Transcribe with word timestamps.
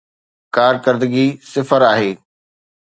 ڪارڪردگي 0.55 1.27
صفر 1.53 1.81
آهي. 1.91 2.11